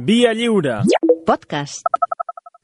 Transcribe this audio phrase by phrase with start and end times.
[0.00, 0.82] Via Lliure.
[1.26, 1.82] Podcast.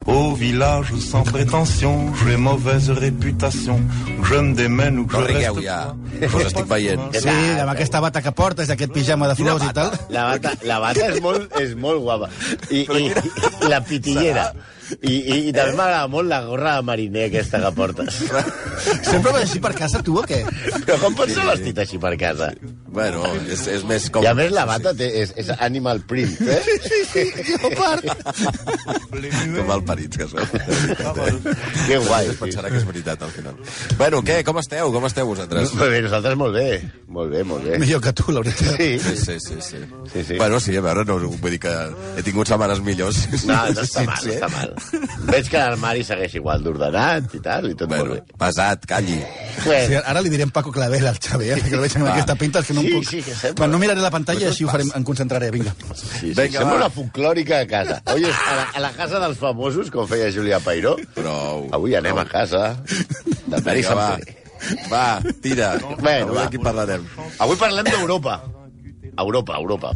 [0.07, 3.81] Au village sans prétention, j'ai mauvaise réputation.
[4.23, 7.01] Je me démène ou que No je rigueu reste ja, us estic veient.
[7.11, 9.91] Sí, amb aquesta bata que portes, aquest pijama de flors i tal.
[10.15, 12.31] La bata, la bata és, molt, és molt guapa.
[12.69, 14.47] I, i, i la pitillera.
[15.01, 18.19] I, i, i també m'agrada molt la gorra de mariner aquesta que portes.
[19.05, 20.43] Sempre vas així per casa, tu, o què?
[20.85, 22.51] Però com pots ser vestit així per casa?
[22.95, 24.23] Bueno, és, és més com...
[24.23, 26.61] I a més la bata té, és, és animal print, eh?
[29.55, 30.39] Com el parits que sou.
[31.85, 32.29] Que guai.
[32.31, 33.57] Es pensarà que és veritat, al final.
[33.99, 34.39] Bueno, què?
[34.47, 34.91] Com esteu?
[34.95, 35.73] Com esteu vosaltres?
[35.75, 36.67] Molt bé, nosaltres molt bé.
[37.15, 37.79] Molt bé, molt bé.
[37.81, 38.75] Millor que tu, la veritat.
[38.79, 38.89] Sí.
[38.99, 39.59] Sí, sí, sí.
[39.63, 39.83] sí.
[40.13, 40.37] Sí, sí.
[40.39, 41.73] Bueno, sí, a veure, no, vull dir que
[42.19, 43.23] he tingut setmanes millors.
[43.45, 44.31] No, no està Sí, mal, sí.
[44.31, 44.74] no està mal.
[45.31, 48.35] Veig que l'armari segueix igual d'ordenat i tal, i tot Bueno, molt bé.
[48.41, 49.17] pesat, calli.
[49.63, 51.59] Sí, Bé, ara li direm Paco Clavel al Xavi, eh?
[51.63, 52.13] que el veig amb Va.
[52.13, 53.09] aquesta pinta, que no Sí, em puc...
[53.09, 53.53] sí, que.
[53.57, 55.73] Quan no miraré la pantalla, així ho farem, em concentraré, vinga.
[55.93, 56.79] sí, sí, Vinga, sembla va.
[56.83, 58.01] una folclòrica a casa.
[58.13, 60.95] Oye, a la, a la casa dels famosos, com feia Julià Pairó.
[61.15, 61.69] Prou.
[61.75, 62.75] Avui anem a casa
[63.47, 63.75] de va.
[63.83, 64.41] Sampere.
[64.91, 65.73] Va, tira.
[65.99, 66.43] Bueno, Avui va.
[66.49, 67.03] aquí parlarem.
[67.39, 68.39] Avui parlem d'Europa.
[69.17, 69.91] Europa, Europa.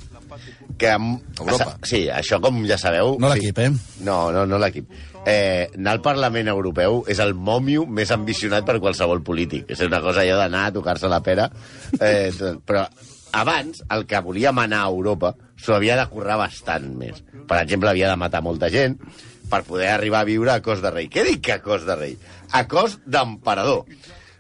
[0.80, 1.20] Que amb...
[1.40, 1.76] Europa.
[1.88, 3.18] Sí, això com ja sabeu...
[3.20, 3.40] No sí.
[3.40, 3.70] l'equip, eh?
[4.08, 4.90] No, no, no l'equip.
[5.28, 9.68] Eh, anar al Parlament Europeu és el mòmio més ambicionat per qualsevol polític.
[9.76, 11.50] És una cosa allò d'anar a tocar-se la pera.
[12.00, 12.32] Eh,
[12.68, 12.86] però
[13.40, 17.20] abans, el que volíem anar a Europa s'ho havia de currar bastant més.
[17.50, 18.98] Per exemple, havia de matar molta gent
[19.50, 21.10] per poder arribar a viure a cos de rei.
[21.12, 22.16] Què dic que a cos de rei?
[22.54, 23.86] A cos d'emperador.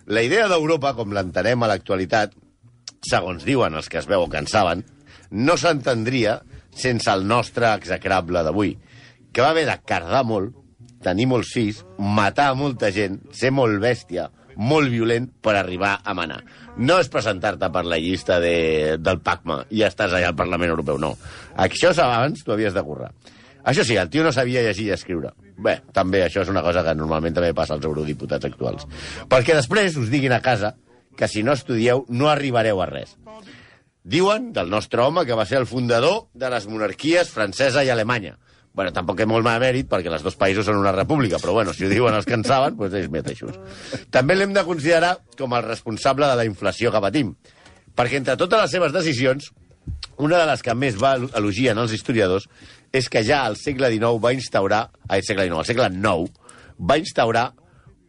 [0.10, 2.34] La idea d'Europa, com l'entenem a l'actualitat,
[3.06, 4.84] segons diuen els que es veu que en saben,
[5.32, 6.40] no s'entendria
[6.76, 8.76] sense el nostre execrable d'avui,
[9.34, 10.56] que va haver de cardar molt,
[11.04, 16.42] tenir molts fills, matar molta gent, ser molt bèstia, molt violent per arribar a manar.
[16.78, 21.00] No és presentar-te per la llista de, del PACMA i estàs allà al Parlament Europeu,
[21.00, 21.14] no.
[21.56, 23.14] Això abans t'ho havies de currar.
[23.70, 25.32] Això sí, el tio no sabia llegir i escriure.
[25.60, 28.88] Bé, també això és una cosa que normalment també passa als eurodiputats actuals.
[29.30, 30.74] Perquè després us diguin a casa
[31.20, 33.18] que si no estudieu no arribareu a res.
[34.10, 38.40] Diuen del nostre home que va ser el fundador de les monarquies francesa i alemanya.
[38.74, 41.76] Bueno, tampoc és molt mal mèrit, perquè els dos països són una república, però bueno,
[41.78, 43.60] si ho diuen els que en saben, doncs ells mateixos.
[44.10, 47.36] També l'hem de considerar com el responsable de la inflació que patim,
[47.94, 49.52] perquè entre totes les seves decisions,
[50.18, 52.50] una de les que més va elogien els historiadors
[52.94, 56.98] és que ja al segle XIX va instaurar, ai, segle XIX, al segle IX, va
[56.98, 57.50] instaurar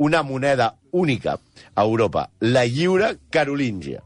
[0.01, 1.37] una moneda única
[1.75, 4.01] a Europa, la lliure carolíngia.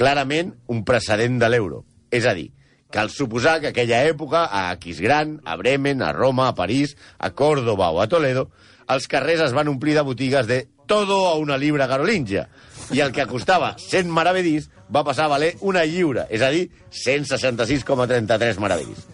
[0.00, 1.82] Clarament un precedent de l'euro.
[2.08, 2.48] És a dir,
[2.88, 7.90] cal suposar que aquella època, a Aquisgrán, a Bremen, a Roma, a París, a Córdoba
[7.92, 8.48] o a Toledo,
[8.88, 12.48] els carrers es van omplir de botigues de todo a una libra carolíngia.
[12.90, 16.70] I el que costava 100 maravedís va passar a valer una lliure, és a dir,
[16.90, 19.04] 166,33 maravedís.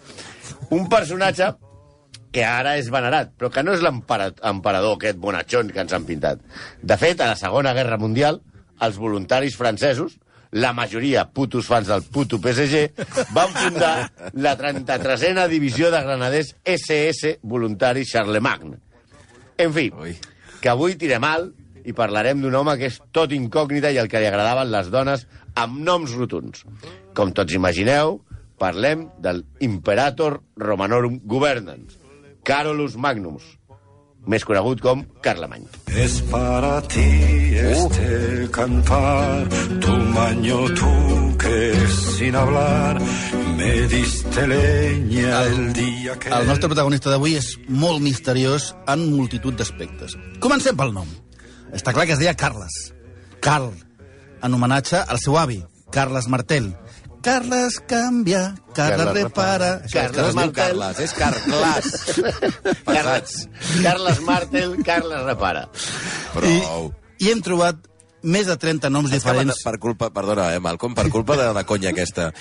[0.73, 1.51] Un personatge
[2.31, 6.39] que ara és venerat, però que no és l'emperador aquest bonachón que ens han pintat.
[6.81, 8.41] De fet, a la Segona Guerra Mundial,
[8.81, 10.17] els voluntaris francesos,
[10.57, 12.87] la majoria putos fans del puto PSG,
[13.35, 13.93] van fundar
[14.33, 18.79] la 33a divisió de granaders SS Voluntaris Charlemagne.
[19.57, 20.15] En fi, Ui.
[20.61, 21.53] que avui tirem alt
[21.87, 25.27] i parlarem d'un home que és tot incògnita i el que li agradaven les dones
[25.55, 26.65] amb noms rotuns.
[27.15, 28.19] Com tots imagineu,
[28.57, 31.99] parlem del Imperator Romanorum Governans,
[32.43, 33.45] Carolus Magnus,
[34.27, 35.65] més conegut com Carlemany.
[35.95, 37.07] Es para ti
[37.57, 39.47] este cantar,
[39.81, 42.99] tu maño tú que sin hablar
[43.57, 46.29] me diste leña el día que...
[46.29, 50.17] El nostre protagonista d'avui és molt misteriós en multitud d'aspectes.
[50.43, 51.07] Comencem pel nom.
[51.73, 52.75] Està clar que es deia Carles.
[53.41, 53.71] Carl,
[54.43, 55.61] en homenatge al seu avi,
[55.91, 56.73] Carles Martel.
[57.21, 59.69] Carles canvia, Carles Carles repara...
[59.91, 60.53] Carles No es Martel.
[60.79, 61.87] Carles, és Carglas.
[62.85, 63.35] Carles,
[63.83, 65.65] Carles Martel, Carles Repara.
[66.33, 66.91] Prou.
[67.19, 67.81] I hem trobat
[68.27, 69.63] més de 30 noms diferents.
[69.65, 72.31] per culpa, perdona, eh, Malcolm, per culpa de la conya aquesta,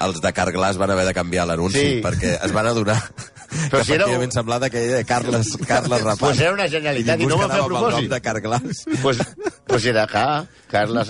[0.00, 2.00] els de Carglass van haver de canviar l'anunci Sí.
[2.04, 2.96] perquè es van adonar
[3.50, 6.18] Però que si era un- semblava que era Carles, Carles Rapaz.
[6.20, 8.10] Pues era una genialitat i ningú no va fer a propòsit.
[8.10, 8.84] de Carglass.
[9.02, 9.18] Pues,
[9.66, 11.08] pues era acá, Carles,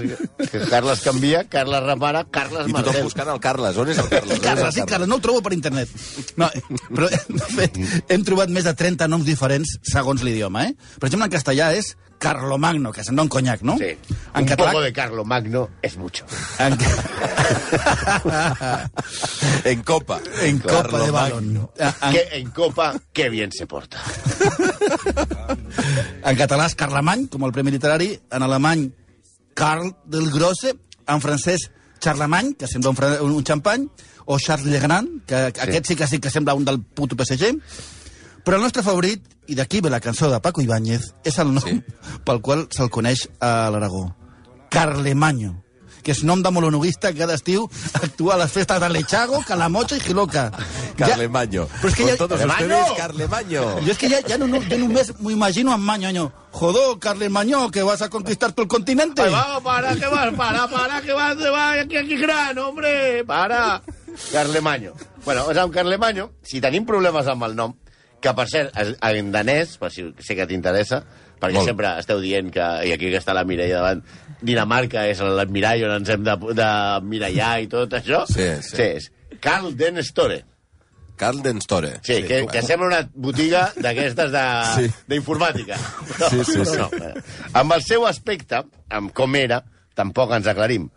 [0.50, 3.02] que Carles canvia, Carles repara, Carles I tothom Martel.
[3.04, 3.76] buscant el Carles.
[3.76, 4.40] On és el Carles?
[4.40, 5.88] Carles, sí, Carles, no el trobo per internet.
[6.36, 6.48] No,
[6.94, 7.76] però, de fet,
[8.08, 10.74] hem trobat més de 30 noms diferents segons l'idioma, eh?
[10.98, 13.78] Per exemple, en castellà és Carlomagno, que sembla un conyac, no?
[13.80, 13.94] Sí.
[14.34, 14.72] En un català...
[14.72, 16.26] poco de Carlo Magno es mucho.
[16.58, 16.76] En,
[19.64, 20.20] En Copa.
[20.42, 21.72] en copa Carlo de Magno.
[21.78, 21.94] balón.
[22.02, 24.02] En, Que en Copa, qué bien se porta.
[26.24, 28.12] en català és Carlemany, com el premi literari.
[28.32, 28.88] En alemany,
[29.54, 30.76] Karl del Grosse.
[31.10, 33.88] En francès, Charlemagne, que sembla un, un, un xampany.
[34.30, 35.60] o Charles Legrand, que sí.
[35.60, 37.56] aquest sí que sí que sembla un del puto PSG,
[38.44, 41.66] però el nostre favorit, i d'aquí ve la cançó de Paco Ibáñez, és el nom
[41.66, 41.80] sí.
[42.24, 44.04] pel qual se'l coneix a l'Aragó.
[44.70, 45.56] Carlemaño
[46.02, 47.68] que és nom de monologuista que cada estiu
[48.00, 50.50] actua a les festes de Lechago, Calamocha i Giloca.
[50.96, 51.66] Carlemaño.
[51.66, 53.64] Ja, però és que ja, todos ustedes, Carlemaño.
[53.84, 56.32] Jo és que ja, ja no, no, yo només m'ho imagino amb Maño, año.
[56.52, 59.22] Jodó, Carlemaño, que vas a conquistar todo el continente.
[59.22, 63.24] Ay, vamos, para, que vas, para, para, que vas, te vas, aquí, aquí, gran, hombre,
[63.24, 63.82] para.
[64.32, 64.92] Carlemaño.
[65.24, 67.74] Bueno, és un Carlemaño, si tenim problemes amb el nom,
[68.20, 71.04] que per cert, en danès, per si sé que t'interessa,
[71.40, 71.66] perquè Molt.
[71.70, 74.02] sempre esteu dient que, i aquí que està la Mireia davant,
[74.40, 76.68] Dinamarca és l'admirall on ens hem de, de
[77.08, 78.22] mirallar i tot això.
[78.28, 78.76] Sí, sí.
[78.76, 79.10] sí és
[79.40, 80.42] Carl Den Store.
[81.20, 81.98] Carl Den Store.
[82.02, 84.86] Sí, que, que sembla una botiga d'aquestes Sí.
[84.86, 85.76] de- d'informàtica.
[86.30, 86.78] Sí, sí, sí.
[86.78, 87.12] No, eh,
[87.52, 89.62] amb el seu aspecte, amb com era,
[89.94, 90.88] tampoc ens aclarim.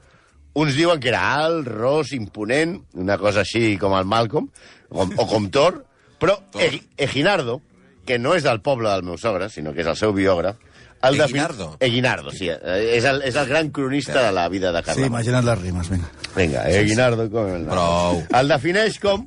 [0.56, 4.48] Uns diuen que era alt, ros, imponent, una cosa així com el Malcolm,
[4.94, 5.82] o, o com Thor,
[6.22, 6.62] però Thor.
[6.62, 7.60] Eg Eginardo,
[8.06, 10.58] que no és del poble del meu sogre, sinó que és el seu biògraf,
[11.04, 11.78] el defin- Eginardo?
[11.80, 12.48] Eginardo, sí.
[12.50, 15.10] eh, És el, és el gran cronista de la vida de Sí, Carlemany.
[15.12, 16.10] imagina't les rimes, vinga.
[16.36, 18.24] Vinga, Eginardo com el Prou.
[18.40, 19.26] El defineix com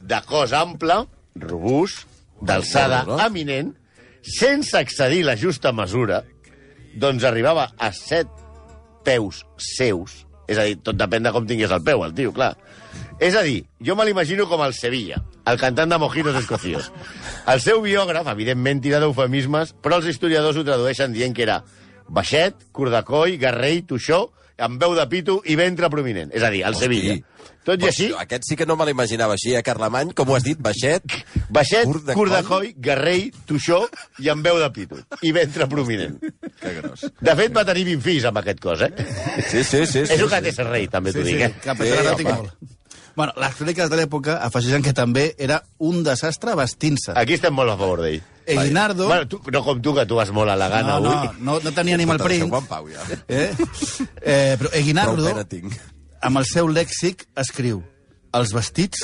[0.00, 1.02] de cos ample,
[1.36, 2.06] robust,
[2.40, 3.74] d'alçada eminent,
[4.22, 6.22] sense excedir la justa mesura,
[6.96, 8.28] doncs arribava a set
[9.04, 12.56] peus seus, és a dir, tot depèn de com tingués el peu, el tio, clar.
[13.18, 15.18] És a dir, jo me l'imagino com el Sevilla,
[15.50, 16.92] el cantant de Mojitos Escocios.
[17.50, 21.64] El seu biògraf, evidentment, tira d'eufemismes, però els historiadors ho tradueixen dient que era
[22.08, 24.28] baixet, cordacoi, garrell, tuixó,
[24.58, 26.30] amb veu de pito i ventre prominent.
[26.34, 26.86] És a dir, el Hosti.
[26.86, 27.18] Sevilla.
[27.66, 30.14] Tot i Però així, Aquest sí que no me l'imaginava així, eh, Carlemany?
[30.16, 30.58] Com ho has dit?
[30.62, 31.04] Baixet?
[31.50, 33.82] baixet, Curt de cordacoi, garrell, tuixó
[34.22, 35.02] i amb veu de pito.
[35.26, 36.16] I ventre prominent.
[36.62, 37.04] Que gros.
[37.20, 38.92] De fet, va tenir 20 fills amb aquest cos, eh?
[39.50, 40.06] Sí, sí, sí.
[40.06, 40.34] sí és un sí.
[40.36, 41.54] que té ser rei, també t'ho Sí, dic, sí, eh?
[41.62, 42.77] que Sí, home.
[43.18, 47.16] Bueno, les cròniques de l'època afegeixen que també era un desastre vestint-se.
[47.18, 48.20] Aquí estem molt a favor d'ell.
[48.46, 49.08] Eginardo...
[49.10, 51.32] Bueno, tu, no com tu, que tu vas molt a la gana no, avui.
[51.40, 52.22] no, no, no tenia print.
[52.22, 53.02] deixeu-me en pau, ja.
[53.26, 53.48] Eh?
[54.22, 55.74] Eh, però Eginardo, tinc.
[56.22, 57.82] amb el seu lèxic, escriu
[58.38, 59.02] els vestits,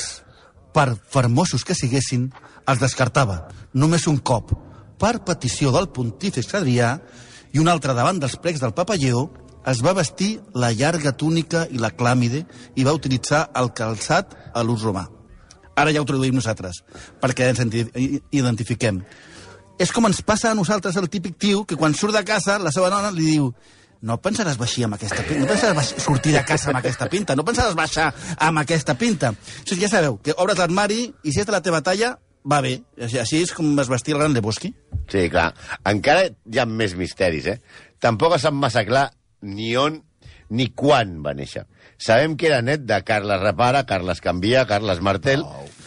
[0.71, 2.29] per fermosos que siguessin,
[2.71, 3.41] els descartava
[3.75, 4.55] només un cop,
[4.95, 6.95] per petició del pontífex Adrià,
[7.51, 9.27] i un altre davant dels plecs del Papa Lleó,
[9.65, 12.45] es va vestir la llarga túnica i la clàmide
[12.75, 15.07] i va utilitzar el calçat a l'ús romà.
[15.75, 16.83] Ara ja ho traduïm nosaltres,
[17.21, 17.59] perquè ens
[18.31, 19.01] identifiquem.
[19.79, 22.71] És com ens passa a nosaltres el típic tio que quan surt de casa la
[22.71, 23.49] seva dona li diu
[24.05, 27.35] no pensaràs baixir amb aquesta pinta, no pensaràs baix- sortir de casa amb aquesta pinta,
[27.35, 29.31] no pensaràs baixar amb aquesta pinta.
[29.33, 32.13] O sigui, ja sabeu, que obres l'armari i si és de la teva talla,
[32.45, 32.75] va bé.
[33.01, 34.69] Així, així és com es vestia el gran Lebowski.
[35.11, 35.49] Sí, clar.
[35.89, 37.57] Encara hi ha més misteris, eh?
[37.99, 39.07] Tampoc sap massa clar
[39.41, 40.01] ni on
[40.49, 41.65] ni quan va néixer.
[41.97, 45.45] Sabem que era net de Carles Repara, Carles Canvia, Carles Martel,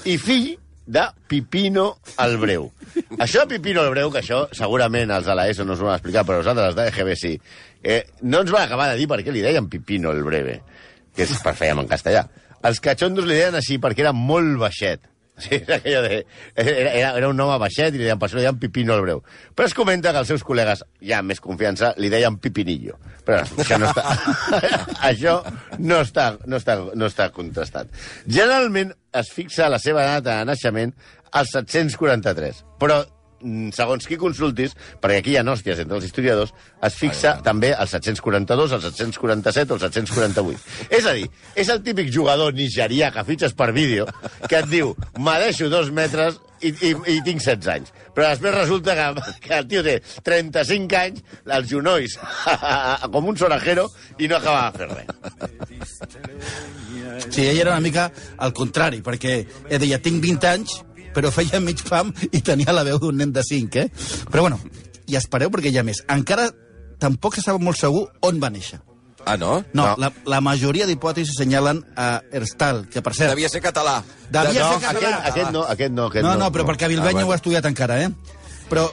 [0.09, 0.56] i fill
[0.89, 2.71] de Pipino el Breu.
[3.25, 5.99] això de Pipino el Breu, que això segurament els de l'ESO no us ho van
[6.00, 7.35] explicar, però nosaltres els de EGB sí,
[7.83, 10.59] eh, no ens van acabar de dir per què li deien Pipino el Breve,
[11.15, 12.25] que és per fèiem en castellà.
[12.69, 15.05] Els catxondos li deien així perquè era molt baixet.
[15.38, 16.26] Sí, era, aquello de,
[16.56, 19.20] era, era, un home baixet i li deien, per això li deien Pipino el Breu.
[19.55, 22.99] Però es comenta que els seus col·legues, ja amb més confiança, li deien Pipinillo.
[23.26, 24.05] Però això no està,
[25.11, 25.37] això
[25.79, 27.93] no està, no, està, no està contrastat.
[28.26, 28.90] Generalment
[29.20, 30.96] es fixa la seva data de naixement
[31.38, 33.02] als 743, però
[33.75, 36.52] segons qui consultis, perquè aquí hi ha hòsties entre els historiadors,
[36.88, 40.66] es fixa també el 742, el 747 o el 748.
[40.99, 44.09] És a dir, és el típic jugador nigerià que fitxes per vídeo
[44.49, 47.92] que et diu, m'adeixo dos metres i, i, i tinc 16 anys.
[48.14, 49.07] Però després resulta que,
[49.45, 51.23] que el tio té 35 anys,
[51.59, 52.18] els genolls
[53.14, 53.87] com un sorajero
[54.18, 55.09] i no acaba de fer res.
[57.28, 60.78] Sí, ell era una mica al contrari, perquè ell deia, tinc 20 anys,
[61.19, 63.89] però feia mig pam i tenia la veu d'un nen de 5, eh?
[64.31, 64.61] Però bueno,
[65.11, 66.05] i espereu perquè hi ha més.
[66.15, 66.47] Encara
[67.03, 68.79] tampoc se sap molt segur on va néixer.
[69.29, 69.59] Ah, no?
[69.75, 69.87] No, No.
[69.89, 69.95] no.
[70.01, 73.35] La, la majoria d'hipòtesis senyalen a Herstal, que per cert...
[73.35, 73.99] Devia ser català.
[74.31, 75.11] Devia no, ser català.
[75.19, 76.47] aquest, aquest no, aquest no, aquest no, no.
[76.47, 77.29] no, però perquè Bilbenyo Ah, bueno.
[77.29, 78.09] ho ha estudiat encara, eh?
[78.71, 78.87] Però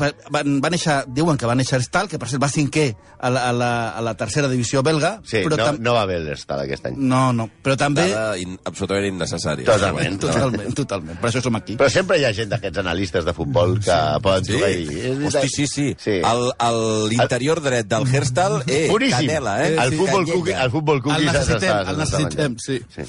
[0.00, 2.86] va, va, néixer, diuen que va néixer Herstal, que per cert va cinquè
[3.18, 5.20] a la, a la, a la tercera divisió belga.
[5.24, 6.96] Sí, però no, tam- no va bé l'estat aquest any.
[6.98, 8.04] no, no, però també...
[8.12, 9.66] Dada in, absolutament innecessària.
[9.68, 10.18] Totalment.
[10.20, 11.18] Totalment, totalment.
[11.22, 11.76] Per això som aquí.
[11.80, 14.52] Però sempre hi ha gent d'aquests analistes de futbol que poden Sí?
[14.52, 15.26] trucar i.
[15.26, 15.86] Hosti, sí, sí.
[15.98, 16.18] sí.
[16.20, 19.26] El- el- L'interior dret del hairstyle, eh, Puríssim.
[19.26, 19.74] canela, eh?
[19.76, 20.34] El futbol Canyella.
[20.34, 22.80] cookie, el futbol El cookie s'ha- necessitem, el necessitem, sí.
[22.94, 23.02] sí.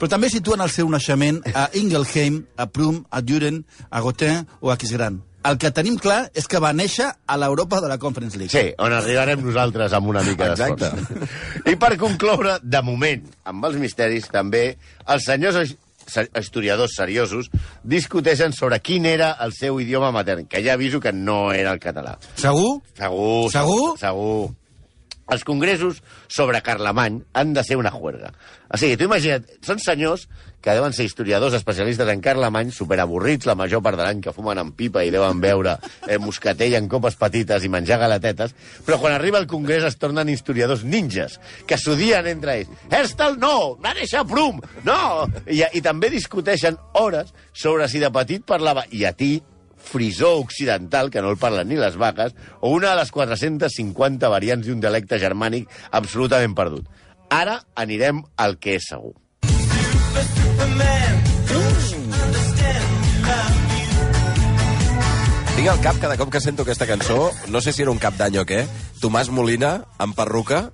[0.00, 4.70] Però també situen el seu naixement a Ingelheim, a Prum, a Düren, a Gothen o
[4.72, 5.20] a Quisgran.
[5.48, 8.52] El que tenim clar és que va néixer a l'Europa de la Conference League.
[8.52, 11.14] Sí, on arribarem nosaltres amb una mica d'esforç.
[11.72, 14.74] I per concloure, de moment, amb els misteris, també,
[15.08, 15.72] els senyors
[16.36, 17.48] historiadors seriosos
[17.86, 21.80] discuteixen sobre quin era el seu idioma matern, que ja aviso que no era el
[21.80, 22.16] català.
[22.36, 22.80] Segur?
[22.98, 23.84] Segur, Segur?
[24.00, 24.50] Segur.
[25.30, 28.32] Els congressos sobre Carlemany han de ser una juerga.
[28.70, 30.26] O sigui, tu imagina't, són senyors
[30.60, 34.60] que deuen ser historiadors especialistes en Carlemany, superavorrits la major part de l'any, que fumen
[34.60, 38.54] en pipa i deuen beure eh, moscatell en copes petites i menjar galatetes,
[38.86, 42.82] però quan arriba al congrés es tornen historiadors ninjas, que s'odien entre ells.
[42.90, 43.76] Herstal no!
[43.80, 44.60] Va néixer Prum!
[44.84, 45.26] No!
[45.46, 49.38] I, I també discuteixen hores sobre si de petit parlava i a ti,
[49.82, 54.66] frisó occidental, que no el parlen ni les vaques, o una de les 450 variants
[54.66, 56.86] d'un dialecte germànic absolutament perdut.
[57.30, 59.14] Ara anirem al que és segur.
[65.60, 68.14] Tinc al cap cada cop que sento aquesta cançó, no sé si era un cap
[68.16, 68.62] d'any o què,
[69.02, 70.70] Tomàs Molina, amb perruca,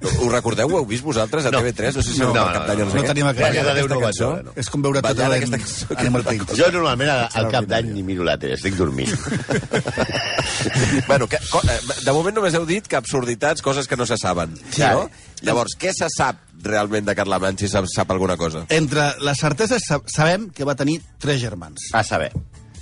[0.00, 0.68] ho recordeu?
[0.72, 1.60] Ho heu vist vosaltres a No.
[1.60, 1.94] TV3?
[1.96, 3.06] No sé si No, no, cap d'any no, no què.
[3.08, 4.00] tenim aquest- Gràcies a Déu Aquesta no
[4.42, 4.52] no.
[4.56, 5.86] És com veure tot Ballant el aquesta cançó.
[6.00, 6.54] Animal Print.
[6.56, 9.10] Jo normalment al, cap d'any ni miro la tele, estic dormint.
[11.06, 14.56] bueno, que, eh, de moment només heu dit que absurditats, coses que no se saben.
[14.70, 14.82] Sí.
[14.82, 15.08] no?
[15.42, 18.64] Llavors, què se sap realment de Carlemany, si se sap alguna cosa?
[18.68, 21.90] Entre les certeses sa- sabem que va tenir tres germans.
[21.92, 22.32] A saber.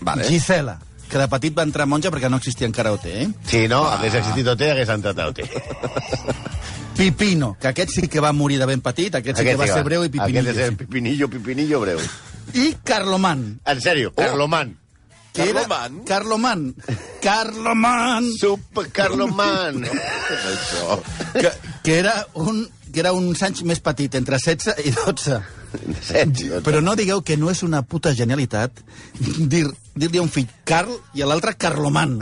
[0.00, 0.24] Vale.
[0.24, 3.28] Gisela, que de petit va entrar monja perquè no existia encara OT, eh?
[3.46, 5.40] Si no, hagués existit OT, hagués entrat a OT.
[6.98, 9.84] Pipino, que aquest sí que va morir de ben petit, aquest sí que va ser
[9.86, 10.66] breu i Aquest és pipinillo.
[10.66, 12.00] el pipinillo, pipinillo breu.
[12.58, 14.76] I Carloman, En sèrio, Carloman.
[15.32, 15.62] que era...
[15.62, 16.04] Carloman?
[16.04, 16.74] Carloman.
[17.22, 18.24] Carloman.
[18.40, 19.84] Super Carloman.
[20.52, 20.98] Això.
[21.34, 21.50] Que,
[21.84, 25.38] que era un que era uns anys més petit, entre 16 i 12.
[26.00, 26.62] Setze.
[26.64, 28.80] Però no digueu que no és una puta genialitat
[29.20, 32.18] dir- dir-li a un fill Carl i a l'altre Carloman.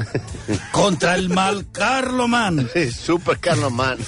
[0.75, 2.65] Contra el mal Carloman.
[2.73, 4.01] Sí, Super Carloman.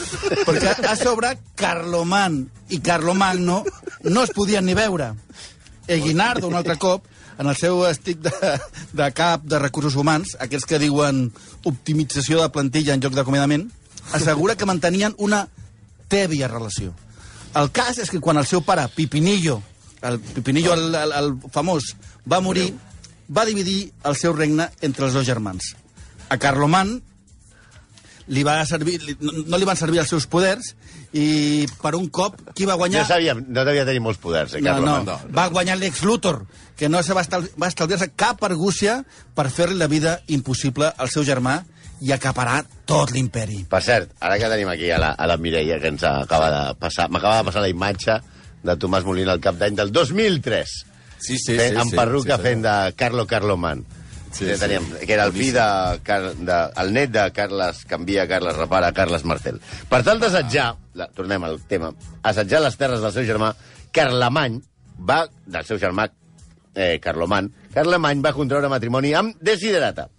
[0.46, 3.62] Perquè a sobre Carloman i Carlomagno
[4.08, 5.12] no es podien ni veure.
[5.88, 7.06] E Guinardo, un altre cop,
[7.38, 8.54] en el seu estic de,
[8.92, 11.28] de cap de recursos humans, aquests que diuen
[11.68, 13.68] optimització de plantilla en lloc d'acomiadament,
[14.12, 15.46] assegura que mantenien una
[16.08, 16.92] tèbia relació.
[17.56, 19.62] El cas és que quan el seu pare, Pipinillo,
[20.02, 21.94] el Pipinillo, el, el, el famós,
[22.28, 22.72] va morir,
[23.28, 25.74] va dividir el seu regne entre els dos germans.
[26.28, 26.98] A Carloman
[28.28, 30.74] li va servir, li, no, no li van servir els seus poders
[31.16, 33.06] i per un cop qui va guanyar...
[33.06, 35.32] No sabia, no devia tenir molts poders, eh, no, no, Carloman.
[35.34, 36.42] va guanyar l'ex Luthor,
[36.76, 39.00] que no se va, estal, va estalviar-se cap argúcia
[39.34, 41.62] per fer-li la vida impossible al seu germà
[42.04, 43.64] i acaparar tot l'imperi.
[43.70, 46.60] Per cert, ara que tenim aquí a la, a la Mireia, que ens acaba de
[46.78, 48.20] passar, m'acaba de passar la imatge
[48.62, 50.76] de Tomàs Molina al cap d'any del 2003.
[51.18, 51.80] Sí, sí, fent, sí.
[51.82, 53.84] amb sí, perruca sí, fent de Carlo Carloman.
[54.30, 54.60] Sí, que, sí.
[54.60, 55.66] teníem, que era el fill de,
[56.04, 59.56] Car- de, el net de Carles Canvia, Carles Repara, Carles Martel.
[59.88, 60.66] Per tal d'assetjar,
[61.00, 61.88] la, tornem al tema,
[62.22, 63.54] assetjar les terres del seu germà,
[63.90, 64.60] Carlemany
[65.08, 66.04] va, del seu germà
[66.74, 70.10] eh, Carloman, Carlemany va contraure matrimoni amb Desiderata,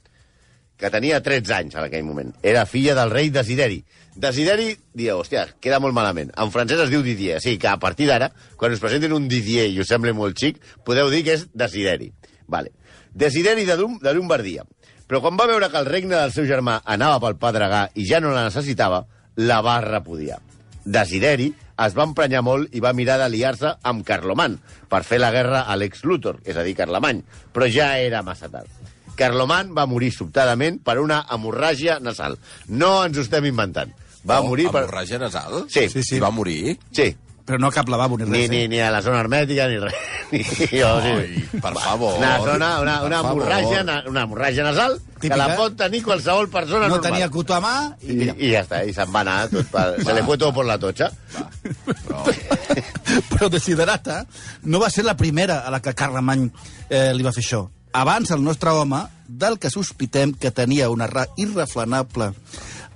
[0.79, 2.31] que tenia 13 anys en aquell moment.
[2.41, 3.81] Era filla del rei Desideri.
[4.19, 6.31] Desideri, dieu, hòstia, queda molt malament.
[6.39, 9.67] En francès es diu Didier, sigui que a partir d'ara, quan us presentin un Didier
[9.69, 12.09] i us sembli molt xic, podeu dir que és Desideri.
[12.47, 12.71] Vale.
[13.13, 14.65] Desideri de, Lum, de Lombardia.
[15.09, 18.19] Però quan va veure que el regne del seu germà anava pel pedregà i ja
[18.23, 19.03] no la necessitava,
[19.39, 20.39] la va repudiar.
[20.85, 24.57] Desideri es va emprenyar molt i va mirar d'aliar-se amb Carloman
[24.91, 27.23] per fer la guerra a l'ex Luthor, és a dir, Carlemany,
[27.55, 28.78] però ja era massa tard.
[29.19, 32.39] Carloman va morir sobtadament per una hemorràgia nasal.
[32.67, 33.91] No ens ho estem inventant.
[34.27, 34.85] Va Oh, morir per...
[34.87, 35.65] Hemorràgia nasal?
[35.71, 35.89] Sí.
[35.91, 36.15] Sí, sí.
[36.17, 36.77] I va morir?
[36.95, 37.11] Sí,
[37.49, 38.49] Però no cap lavabo ni ni, res.
[38.51, 38.67] ni, eh?
[38.69, 39.95] ni a la zona hermètica ni res.
[40.29, 42.19] Ni, jo, Ai, per favor.
[42.19, 45.39] Una, zona, una, una, hemorràgia, na- una hemorràgia nasal que Típica.
[45.39, 47.07] la pot tenir qualsevol persona No normal.
[47.07, 47.73] tenia cotó a mà
[48.05, 48.27] i I.
[48.37, 49.39] I ja està, i se'n va anar.
[49.49, 51.09] Tot per, se le fue todo por la tocha.
[53.33, 54.25] Però Desiderata
[54.69, 56.45] no va ser la primera a la que Carlemany
[56.89, 57.63] eh, li va fer això.
[57.93, 62.33] Abans, el nostre home, del que sospitem que tenia una ra- irrefrenable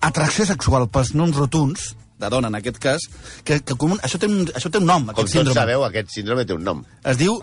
[0.01, 3.01] atracció sexual pels noms rotuns, de dona en aquest cas,
[3.43, 5.55] que, que com un, això, té un, això té un nom, Com aquest tots síndrome.
[5.57, 6.83] sabeu, aquest síndrome té un nom.
[7.03, 7.33] Es diu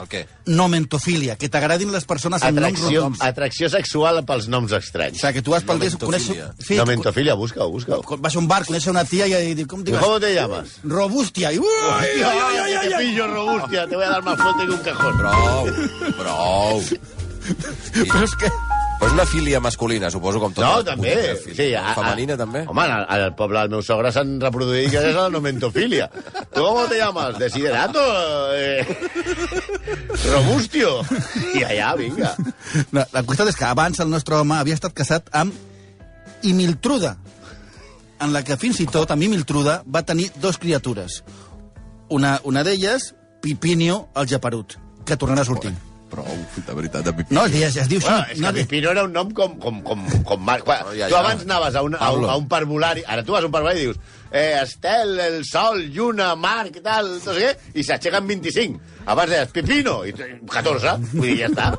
[0.46, 3.20] nomentofília, que t'agradin les persones amb noms Atracció, rotuns.
[3.26, 5.20] atracció sexual pels noms O estranys.
[5.20, 5.90] sigui, que tu vas pel dia...
[6.00, 8.00] Coneixes, sí, Nomentofilia, busca-ho, busca-ho.
[8.02, 9.98] cu- vas a un bar, coneixes una tia i, i diu, com dius?
[10.00, 10.78] ¿Cómo te llamas?
[10.84, 11.52] Robustia.
[11.52, 11.66] I, uh,
[11.98, 14.84] Ay, ay, ay, ay, te pillo, robustia, te voy a dar más fuerte que un
[14.86, 15.18] cajón.
[16.16, 16.82] Prou,
[17.56, 18.50] Però és que
[19.00, 20.60] Però és una filia masculina, suposo, com tot.
[20.60, 21.14] No, també.
[21.56, 22.66] Sí, a- a- Femenina, també?
[22.68, 26.10] Home, al, al poble del meu sogre s'han reproduït que és la nomentofilia.
[26.52, 27.38] ¿Tú cómo te llamas?
[27.38, 27.98] Desiderato.
[28.52, 28.84] Eh,
[30.34, 31.00] robustio.
[31.54, 32.34] I allà, vinga.
[32.92, 35.54] No, la qüestió és que abans el nostre home havia estat casat amb
[36.42, 37.16] Imiltruda,
[38.20, 41.22] en la que fins i tot, amb Imiltruda, va tenir dos criatures.
[42.12, 44.76] Una, una d'elles, Pipinio el Japerut,
[45.08, 45.72] que tornarà a sortir.
[46.10, 46.30] Prou,
[46.66, 47.34] de veritat, de pipí.
[47.36, 48.08] No, es, es, es diu així.
[48.10, 49.58] Bueno, és que no, Pipino era un nom com...
[49.62, 50.60] com, com, com mar...
[50.66, 51.20] Quan, No, ja, tu ja.
[51.22, 53.84] abans anaves a un, a, un, a un parvulari, ara tu vas a un parvulari
[53.84, 54.00] i dius
[54.30, 58.80] eh, Estel, el sol, lluna, mar, què tal, no sé què, i s'aixequen 25.
[59.10, 61.70] Abans deies Pipino, i 14, vull dir, ja està.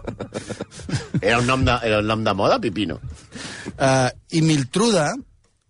[1.22, 2.96] Era un nom de, era un nom de moda, Pipino.
[3.76, 4.10] Uh,
[4.40, 5.12] Imiltruda,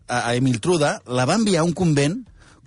[0.07, 2.21] a, a Imiltruda, la va enviar a un convent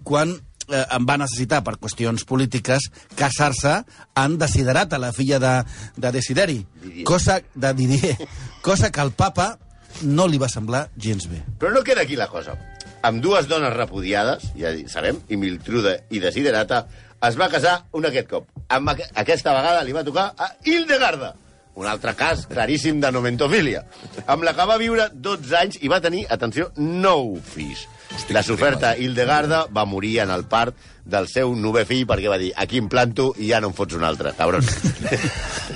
[0.04, 0.34] quan
[0.68, 3.76] eh, em va necessitar, per qüestions polítiques, casar-se
[4.20, 5.54] amb Desiderata, la filla de,
[5.96, 6.60] de Desideri.
[6.82, 7.04] Didier.
[7.08, 8.16] Cosa, de Didier.
[8.64, 9.54] Cosa que al papa
[10.02, 11.42] no li va semblar gens bé.
[11.60, 12.56] Però no queda aquí la cosa.
[13.04, 16.86] Amb dues dones repudiades, ja sabem, i Miltruda i Desiderata,
[17.28, 18.48] es va casar un aquest cop.
[18.72, 21.34] Amb aqu aquesta vegada li va tocar a Hildegarda,
[21.74, 23.84] un altre cas claríssim de nomentofília,
[24.30, 27.86] amb la que va viure 12 anys i va tenir, atenció, 9 fills.
[28.34, 32.52] La soferta Hildegarda va morir en el part del seu novè fill perquè va dir
[32.56, 34.64] aquí em planto i ja no em fots un altre, cabron.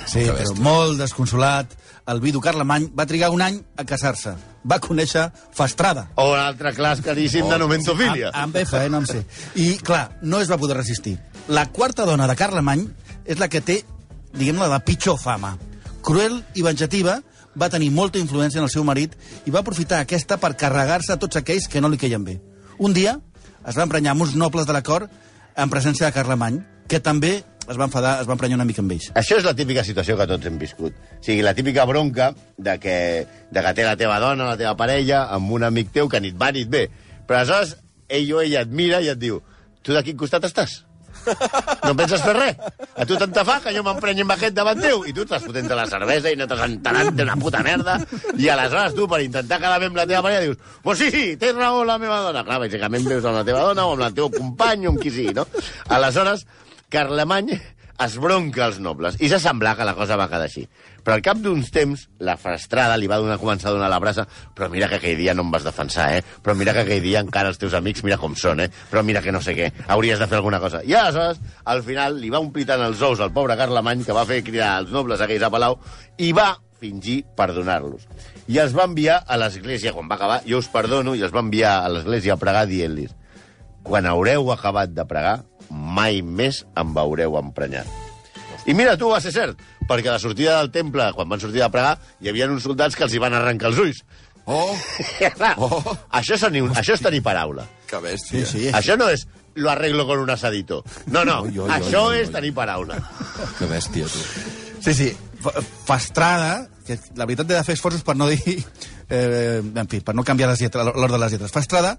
[0.09, 1.75] Sí, però molt desconsolat.
[2.09, 4.31] El vidu Carlemany va trigar un any a casar-se.
[4.65, 6.07] Va conèixer Fastrada.
[6.15, 8.31] o un altre clas claríssim de nomentofília.
[8.33, 9.21] Amb, amb F, eh, no em sé.
[9.53, 11.19] I, clar, no es va poder resistir.
[11.47, 12.87] La quarta dona de Carlemany
[13.25, 13.83] és la que té,
[14.33, 15.53] diguem-ne, la pitjor fama.
[16.01, 17.19] Cruel i venjativa,
[17.57, 19.15] va tenir molta influència en el seu marit
[19.45, 22.39] i va aprofitar aquesta per carregar-se a tots aquells que no li queien bé.
[22.77, 23.17] Un dia
[23.67, 25.09] es va emprenyar amb uns nobles de la cort
[25.55, 27.39] en presència de Carlemany, que també
[27.69, 29.11] es va enfadar, es va emprenyar una mica amb ells.
[29.19, 30.95] Això és la típica situació que tots hem viscut.
[30.95, 32.95] O sigui, la típica bronca de que,
[33.51, 36.33] de que té la teva dona, la teva parella, amb un amic teu que ni
[36.33, 36.87] et va ni et ve.
[37.27, 37.75] Però aleshores,
[38.09, 39.41] ell o ella et mira i et diu
[39.85, 40.79] tu de quin costat estàs?
[41.85, 42.59] No penses fer res?
[42.99, 45.45] A tu tant te fa que jo m'emprenyi amb aquest davant teu i tu estàs
[45.45, 47.97] fotent la cervesa i no t'has enterat d'una puta merda
[48.37, 51.25] i aleshores tu, per intentar quedar bé amb la teva parella, dius pues sí, sí,
[51.41, 52.43] tens raó la meva dona.
[52.47, 55.13] Clar, bàsicament veus amb la teva dona o amb el teu company o amb qui
[55.13, 55.47] sigui, no?
[55.95, 56.45] Aleshores,
[56.89, 57.53] Carlemany
[58.05, 60.63] es bronca als nobles i se sembla que la cosa va quedar així.
[61.03, 64.25] Però al cap d'uns temps, la frustrada li va donar, començar a donar la brasa
[64.55, 66.23] però mira que aquell dia no em vas defensar, eh?
[66.43, 68.69] Però mira que aquell dia encara els teus amics mira com són, eh?
[68.91, 70.83] Però mira que no sé què, hauries de fer alguna cosa.
[70.83, 74.27] I aleshores, al final, li va omplir tant els ous al pobre Carlemany que va
[74.29, 75.79] fer cridar els nobles aquells a Palau
[76.17, 78.07] i va fingir perdonar-los.
[78.47, 81.43] I els va enviar a l'església, quan va acabar, jo us perdono, i els va
[81.43, 83.17] enviar a l'església a pregar dient-los
[83.83, 87.87] quan haureu acabat de pregar, mai més em veureu emprenyat.
[88.69, 91.61] I mira, tu, va ser cert, perquè a la sortida del temple, quan van sortir
[91.63, 94.01] de pregar, hi havia uns soldats que els hi van arrencar els ulls.
[94.49, 94.73] Oh,
[95.37, 95.81] clar, Oh.
[96.11, 97.67] això, és tenir, això és tenir paraula.
[97.89, 98.45] que bèstia.
[98.45, 98.67] Sí, sí.
[98.73, 100.83] Això no és lo arreglo con un asadito.
[101.07, 102.33] No, no, Oi, oi, oi, això oi, és oi.
[102.33, 102.97] tenir paraula.
[103.59, 104.19] Que bèstia, tu.
[104.85, 105.09] Sí, sí.
[105.41, 105.55] Fa-
[105.85, 108.59] Fastrada, que la veritat he de fer esforços per no dir...
[109.09, 111.51] Eh, en fi, per no canviar l'ordre de les lletres.
[111.51, 111.95] Fastrada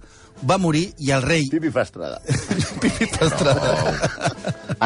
[0.46, 1.49] va morir i el rei...
[1.51, 2.20] Pipi fa Estrada.
[2.83, 3.94] Pipi Fastrada.